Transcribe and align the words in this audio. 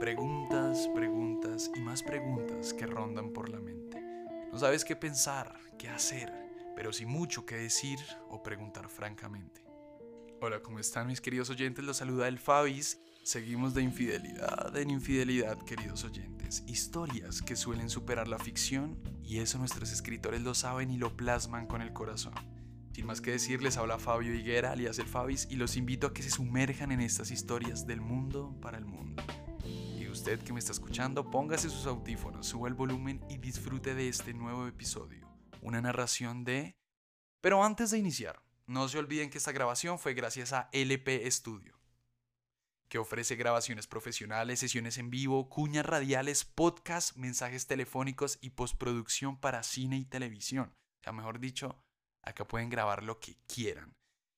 Preguntas, 0.00 0.88
preguntas 0.94 1.70
y 1.74 1.80
más 1.80 2.02
preguntas 2.02 2.72
que 2.72 2.86
rondan 2.86 3.34
por 3.34 3.50
la 3.50 3.60
mente. 3.60 4.00
No 4.50 4.58
sabes 4.58 4.84
qué 4.84 4.96
pensar, 4.96 5.60
qué 5.78 5.90
hacer, 5.90 6.32
pero 6.74 6.92
sí 6.92 7.04
mucho 7.04 7.44
que 7.44 7.56
decir 7.56 7.98
o 8.30 8.42
preguntar 8.42 8.88
francamente. 8.88 9.62
Hola, 10.40 10.62
¿cómo 10.62 10.78
están 10.78 11.08
mis 11.08 11.20
queridos 11.20 11.50
oyentes? 11.50 11.84
Los 11.84 11.98
saluda 11.98 12.28
el 12.28 12.38
Fabis. 12.38 12.98
Seguimos 13.24 13.74
de 13.74 13.82
infidelidad 13.82 14.74
en 14.74 14.90
infidelidad, 14.90 15.58
queridos 15.64 16.04
oyentes. 16.04 16.64
Historias 16.66 17.42
que 17.42 17.56
suelen 17.56 17.90
superar 17.90 18.26
la 18.26 18.38
ficción 18.38 18.98
y 19.22 19.40
eso 19.40 19.58
nuestros 19.58 19.92
escritores 19.92 20.40
lo 20.40 20.54
saben 20.54 20.90
y 20.90 20.96
lo 20.96 21.14
plasman 21.14 21.66
con 21.66 21.82
el 21.82 21.92
corazón. 21.92 22.32
Sin 22.98 23.06
más 23.06 23.20
que 23.20 23.30
decirles, 23.30 23.76
habla 23.76 24.00
Fabio 24.00 24.34
Higuera, 24.34 24.72
alias 24.72 24.98
el 24.98 25.06
Fabis, 25.06 25.46
y 25.48 25.54
los 25.54 25.76
invito 25.76 26.08
a 26.08 26.12
que 26.12 26.24
se 26.24 26.30
sumerjan 26.30 26.90
en 26.90 27.00
estas 27.00 27.30
historias 27.30 27.86
del 27.86 28.00
mundo 28.00 28.58
para 28.60 28.76
el 28.76 28.86
mundo. 28.86 29.22
Y 29.64 30.08
usted 30.08 30.42
que 30.42 30.52
me 30.52 30.58
está 30.58 30.72
escuchando, 30.72 31.30
póngase 31.30 31.70
sus 31.70 31.86
audífonos, 31.86 32.48
suba 32.48 32.66
el 32.66 32.74
volumen 32.74 33.24
y 33.30 33.38
disfrute 33.38 33.94
de 33.94 34.08
este 34.08 34.34
nuevo 34.34 34.66
episodio. 34.66 35.32
Una 35.62 35.80
narración 35.80 36.42
de... 36.42 36.76
Pero 37.40 37.62
antes 37.62 37.92
de 37.92 37.98
iniciar, 37.98 38.42
no 38.66 38.88
se 38.88 38.98
olviden 38.98 39.30
que 39.30 39.38
esta 39.38 39.52
grabación 39.52 40.00
fue 40.00 40.14
gracias 40.14 40.52
a 40.52 40.68
LP 40.72 41.30
Studio, 41.30 41.78
que 42.88 42.98
ofrece 42.98 43.36
grabaciones 43.36 43.86
profesionales, 43.86 44.58
sesiones 44.58 44.98
en 44.98 45.10
vivo, 45.10 45.48
cuñas 45.48 45.86
radiales, 45.86 46.44
podcasts, 46.44 47.16
mensajes 47.16 47.68
telefónicos 47.68 48.38
y 48.40 48.50
postproducción 48.50 49.38
para 49.38 49.62
cine 49.62 49.98
y 49.98 50.04
televisión. 50.04 50.74
O 51.00 51.04
sea, 51.04 51.12
mejor 51.12 51.38
dicho, 51.38 51.80
acá 52.22 52.46
pueden 52.46 52.70
grabar 52.70 53.02
lo 53.02 53.20
que 53.20 53.36
quieran. 53.46 53.94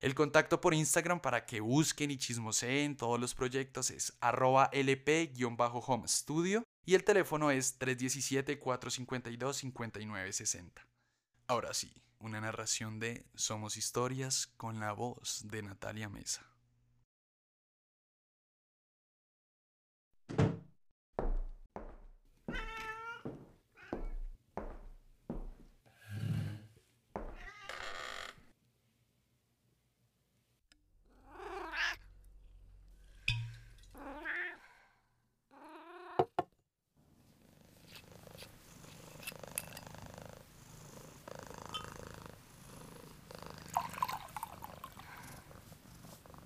El 0.00 0.14
contacto 0.14 0.60
por 0.60 0.74
Instagram 0.74 1.20
para 1.20 1.46
que 1.46 1.60
busquen 1.60 2.10
y 2.10 2.18
chismoseen 2.18 2.96
todos 2.96 3.18
los 3.18 3.34
proyectos 3.34 3.90
es 3.90 4.12
arroba 4.20 4.68
lp-home 4.72 6.08
studio 6.08 6.62
y 6.84 6.94
el 6.94 7.04
teléfono 7.04 7.50
es 7.50 7.80
317-452-5960. 7.80 10.72
Ahora 11.46 11.72
sí, 11.72 12.02
una 12.18 12.40
narración 12.40 12.98
de 13.00 13.24
Somos 13.34 13.76
Historias 13.76 14.48
con 14.58 14.80
la 14.80 14.92
voz 14.92 15.46
de 15.48 15.62
Natalia 15.62 16.08
Mesa. 16.08 16.46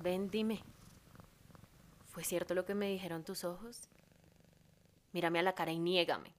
Ven, 0.00 0.30
dime. 0.30 0.62
¿Fue 2.06 2.22
cierto 2.22 2.54
lo 2.54 2.64
que 2.64 2.74
me 2.74 2.88
dijeron 2.88 3.24
tus 3.24 3.42
ojos? 3.42 3.88
Mírame 5.12 5.40
a 5.40 5.42
la 5.42 5.56
cara 5.56 5.72
y 5.72 5.80
niégame. 5.80 6.34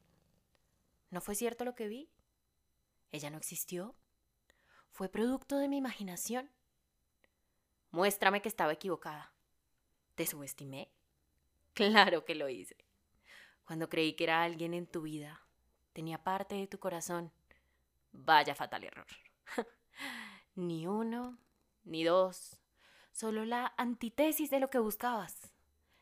¿No 1.09 1.19
fue 1.19 1.35
cierto 1.35 1.65
lo 1.65 1.75
que 1.75 1.89
vi? 1.89 2.09
¿Ella 3.11 3.30
no 3.30 3.37
existió? 3.37 3.95
¿Fue 4.91 5.09
producto 5.09 5.57
de 5.57 5.67
mi 5.67 5.77
imaginación? 5.77 6.49
Muéstrame 7.91 8.41
que 8.41 8.47
estaba 8.47 8.71
equivocada. 8.71 9.33
¿Te 10.15 10.25
subestimé? 10.25 10.89
Claro 11.73 12.23
que 12.23 12.35
lo 12.35 12.47
hice. 12.47 12.77
Cuando 13.65 13.89
creí 13.89 14.13
que 14.13 14.23
era 14.23 14.43
alguien 14.43 14.73
en 14.73 14.87
tu 14.87 15.02
vida, 15.02 15.41
tenía 15.91 16.23
parte 16.23 16.55
de 16.55 16.67
tu 16.67 16.80
corazón. 16.80 17.31
Vaya 18.13 18.55
fatal 18.55 18.86
error. 18.86 19.08
ni 20.55 20.87
uno, 20.87 21.37
ni 21.83 22.03
dos, 22.05 22.59
solo 23.11 23.45
la 23.45 23.73
antítesis 23.77 24.49
de 24.49 24.59
lo 24.59 24.70
que 24.70 24.80
buscabas. 24.80 25.52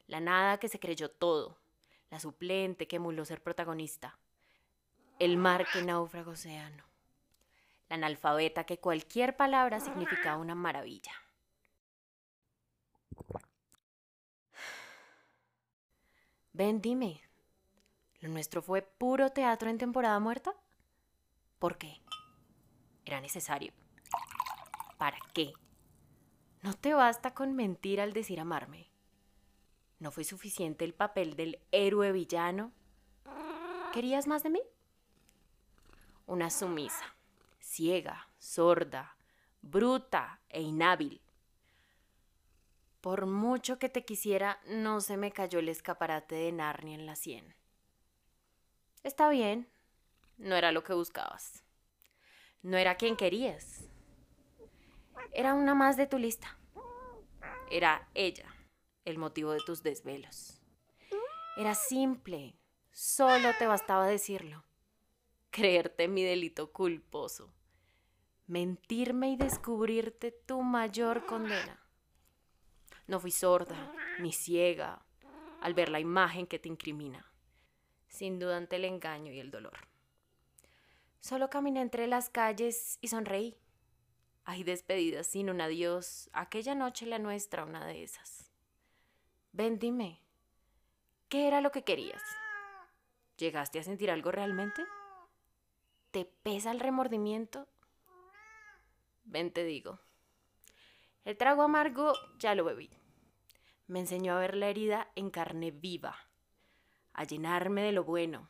La 0.08 0.20
nada 0.20 0.60
que 0.60 0.70
se 0.70 0.80
creyó 0.80 1.10
todo, 1.10 1.58
la 2.10 2.20
suplente 2.20 2.88
que 2.88 2.96
emuló 2.98 3.26
ser 3.26 3.42
protagonista, 3.42 4.18
el 5.20 5.38
mar 5.38 5.66
que 5.72 5.82
náufrago 5.82 6.32
océano, 6.32 6.84
la 7.90 7.96
analfabeta 7.96 8.66
que 8.66 8.80
cualquier 8.80 9.36
palabra 9.36 9.80
significaba 9.80 10.38
una 10.38 10.56
maravilla. 10.56 11.12
Ven, 16.54 16.82
dime, 16.82 17.22
¿lo 18.20 18.30
nuestro 18.30 18.62
fue 18.62 18.82
puro 18.82 19.32
teatro 19.32 19.70
en 19.70 19.78
temporada 19.78 20.20
muerta? 20.20 20.56
¿Por 21.60 21.78
qué? 21.78 22.02
¿Era 23.06 23.22
necesario? 23.22 23.74
¿Para 24.98 25.20
qué? 25.34 25.54
No 26.68 26.74
te 26.74 26.94
basta 26.94 27.34
con 27.34 27.56
mentir 27.56 28.02
al 28.02 28.12
decir 28.12 28.42
amarme. 28.42 28.90
¿No 30.00 30.12
fue 30.12 30.26
suficiente 30.26 30.84
el 30.84 30.94
papel 30.94 31.38
del 31.38 31.62
héroe 31.72 32.12
villano? 32.12 32.74
¿Querías 33.94 34.28
más 34.28 34.44
de 34.44 34.50
mí? 34.50 34.62
Una 36.26 36.50
sumisa, 36.50 37.16
ciega, 37.62 38.28
sorda, 38.38 39.16
bruta 39.62 40.42
e 40.50 40.60
inhábil. 40.60 41.22
Por 43.00 43.28
mucho 43.28 43.80
que 43.80 43.88
te 43.88 44.04
quisiera, 44.04 44.60
no 44.68 45.00
se 45.00 45.16
me 45.16 45.32
cayó 45.32 45.60
el 45.60 45.70
escaparate 45.70 46.36
de 46.36 46.52
Narnia 46.52 46.96
en 46.96 47.06
la 47.06 47.16
sien. 47.16 47.56
Está 49.04 49.30
bien, 49.30 49.70
no 50.38 50.58
era 50.58 50.74
lo 50.74 50.84
que 50.84 50.92
buscabas. 50.92 51.64
No 52.62 52.76
era 52.76 52.96
quien 52.96 53.16
querías. 53.16 53.88
Era 55.32 55.54
una 55.54 55.76
más 55.76 55.98
de 55.98 56.08
tu 56.08 56.18
lista. 56.18 56.58
Era 57.70 58.10
ella 58.14 58.54
el 59.06 59.18
motivo 59.18 59.52
de 59.52 59.60
tus 59.66 59.84
desvelos. 59.84 60.62
Era 61.56 61.76
simple, 61.76 62.56
solo 62.92 63.50
te 63.58 63.68
bastaba 63.68 64.08
decirlo. 64.08 64.64
Creerte 65.50 66.08
mi 66.08 66.24
delito 66.24 66.72
culposo. 66.72 67.54
Mentirme 68.48 69.32
y 69.32 69.38
descubrirte 69.38 70.32
tu 70.32 70.62
mayor 70.62 71.26
condena. 71.26 71.82
No 73.08 73.20
fui 73.20 73.32
sorda 73.32 73.94
ni 74.20 74.32
ciega 74.32 75.06
al 75.62 75.74
ver 75.74 75.90
la 75.90 76.00
imagen 76.00 76.48
que 76.48 76.60
te 76.60 76.70
incrimina, 76.70 77.32
sin 78.08 78.40
duda 78.40 78.58
ante 78.58 78.76
el 78.76 78.86
engaño 78.86 79.32
y 79.32 79.40
el 79.40 79.52
dolor. 79.52 79.78
Solo 81.20 81.50
caminé 81.50 81.82
entre 81.82 82.08
las 82.08 82.30
calles 82.30 83.00
y 83.02 83.08
sonreí 83.08 83.58
hay 84.48 84.64
despedidas 84.64 85.28
sin 85.28 85.50
un 85.50 85.60
adiós. 85.60 86.30
Aquella 86.32 86.74
noche 86.74 87.06
la 87.06 87.20
nuestra, 87.20 87.66
una 87.66 87.86
de 87.86 88.02
esas. 88.02 88.50
Ven, 89.52 89.78
dime, 89.78 90.22
¿qué 91.28 91.50
era 91.50 91.60
lo 91.60 91.74
que 91.74 91.84
querías? 91.84 92.24
¿Llegaste 93.36 93.80
a 93.80 93.84
sentir 93.84 94.10
algo 94.10 94.32
realmente? 94.32 94.86
¿Te 96.12 96.24
pesa 96.24 96.72
el 96.72 96.80
remordimiento? 96.80 97.68
Ven, 99.26 99.52
te 99.52 99.66
digo. 99.66 100.00
El 101.26 101.36
trago 101.36 101.64
amargo 101.64 102.14
ya 102.40 102.56
lo 102.56 102.64
bebí. 102.64 102.90
Me 103.88 104.00
enseñó 104.00 104.38
a 104.38 104.40
ver 104.40 104.56
la 104.56 104.70
herida 104.70 105.12
en 105.16 105.30
carne 105.30 105.72
viva, 105.72 106.16
a 107.12 107.26
llenarme 107.26 107.82
de 107.82 107.92
lo 107.92 108.06
bueno, 108.06 108.50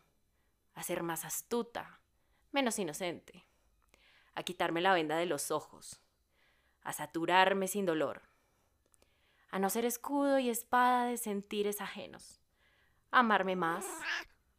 a 0.75 0.83
ser 0.83 1.01
más 1.01 1.25
astuta, 1.25 2.01
menos 2.51 2.77
inocente 2.77 3.46
a 4.37 4.43
quitarme 4.43 4.81
la 4.81 4.93
venda 4.93 5.17
de 5.17 5.25
los 5.25 5.49
ojos, 5.49 5.99
a 6.83 6.93
saturarme 6.93 7.67
sin 7.67 7.87
dolor, 7.87 8.21
a 9.49 9.57
no 9.57 9.67
ser 9.71 9.83
escudo 9.83 10.37
y 10.37 10.51
espada 10.51 11.05
de 11.07 11.17
sentires 11.17 11.81
ajenos, 11.81 12.39
a 13.09 13.21
amarme 13.21 13.55
más, 13.55 13.83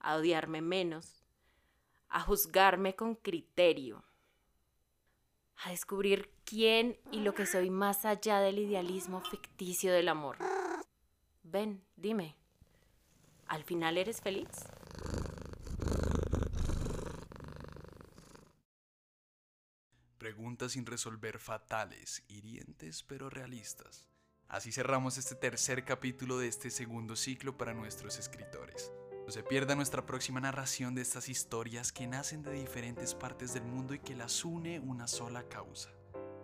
a 0.01 0.17
odiarme 0.17 0.63
menos, 0.63 1.23
a 2.09 2.19
juzgarme 2.19 2.97
con 2.97 3.15
criterio, 3.15 4.03
a 5.63 5.71
descubrir 5.71 6.29
quién 6.45 6.99
y 7.13 7.21
lo 7.21 7.37
que 7.37 7.47
soy 7.47 7.71
más 7.71 8.05
allá 8.05 8.41
del 8.41 8.59
idealismo 8.59 9.21
ficticio 9.21 9.93
del 9.93 10.09
amor. 10.09 10.39
Ven, 11.45 11.85
dime, 11.95 12.35
¿al 13.47 13.63
final 13.63 13.97
eres 13.97 14.21
feliz? 14.21 14.49
Preguntas 20.19 20.73
sin 20.73 20.85
resolver 20.85 21.39
fatales, 21.39 22.25
hirientes 22.27 23.05
pero 23.05 23.31
realistas. 23.31 24.05
Así 24.49 24.73
cerramos 24.73 25.17
este 25.17 25.37
tercer 25.37 25.85
capítulo 25.85 26.39
de 26.39 26.49
este 26.49 26.71
segundo 26.71 27.15
ciclo 27.15 27.57
para 27.57 27.73
nuestros 27.73 28.19
escritores. 28.19 28.91
No 29.25 29.31
se 29.31 29.45
pierda 29.45 29.77
nuestra 29.77 30.07
próxima 30.07 30.41
narración 30.41 30.97
de 30.97 31.03
estas 31.03 31.29
historias 31.29 31.93
que 31.93 32.09
nacen 32.09 32.43
de 32.43 32.51
diferentes 32.51 33.15
partes 33.15 33.55
del 33.55 33.63
mundo 33.63 33.95
y 33.95 34.01
que 34.01 34.17
las 34.17 34.45
une 34.45 34.81
una 34.81 35.07
sola 35.07 35.49
causa, 35.49 35.91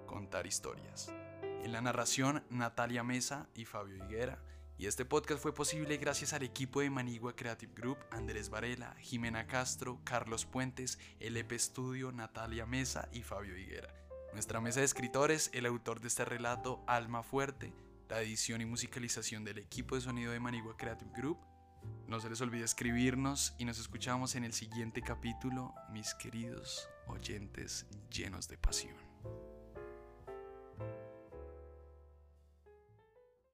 contar 0.06 0.46
historias. 0.46 1.12
En 1.42 1.72
la 1.72 1.80
narración, 1.80 2.44
Natalia 2.50 3.02
Mesa 3.02 3.48
y 3.54 3.64
Fabio 3.64 3.96
Higuera, 3.96 4.40
Y 4.76 4.86
este 4.86 5.04
podcast 5.04 5.40
fue 5.40 5.54
posible 5.54 5.96
gracias 5.98 6.32
al 6.32 6.42
equipo 6.42 6.80
de 6.80 6.90
Manigua 6.90 7.36
Creative 7.36 7.72
Group, 7.76 7.98
Andrés 8.10 8.50
Varela, 8.50 8.96
Jimena 8.98 9.46
Castro, 9.46 10.00
Carlos 10.02 10.46
Puentes, 10.46 10.98
LP 11.20 11.56
Studio, 11.58 12.10
Natalia 12.10 12.66
Mesa 12.66 13.08
y 13.12 13.22
Fabio 13.22 13.56
Higuera. 13.56 13.94
Nuestra 14.32 14.60
mesa 14.60 14.80
de 14.80 14.86
escritores, 14.86 15.48
el 15.52 15.66
autor 15.66 16.00
de 16.00 16.08
este 16.08 16.24
relato, 16.24 16.82
Alma 16.88 17.22
Fuerte, 17.22 17.72
la 18.08 18.20
edición 18.20 18.62
y 18.62 18.66
musicalización 18.66 19.44
del 19.44 19.58
equipo 19.58 19.94
de 19.94 20.00
sonido 20.00 20.32
de 20.32 20.40
Manigua 20.40 20.76
Creative 20.76 21.12
Group. 21.16 21.38
No 22.08 22.18
se 22.18 22.28
les 22.28 22.40
olvide 22.40 22.64
escribirnos 22.64 23.54
y 23.58 23.66
nos 23.66 23.78
escuchamos 23.78 24.34
en 24.34 24.42
el 24.42 24.52
siguiente 24.52 25.02
capítulo, 25.02 25.72
mis 25.92 26.14
queridos 26.14 26.88
oyentes 27.06 27.86
llenos 28.10 28.48
de 28.48 28.58
pasión. 28.58 29.13